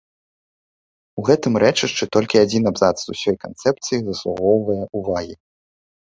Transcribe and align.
У 1.21 1.25
гэтым 1.27 1.53
рэчышчы 1.63 2.05
толькі 2.15 2.39
адзін 2.43 2.63
абзац 2.71 2.89
з 3.01 3.05
усёй 3.15 3.35
канцэпцыі 3.43 3.99
заслугоўвае 4.07 4.79
ўвагі. 5.01 5.35